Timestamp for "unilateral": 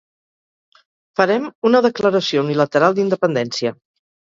2.47-2.99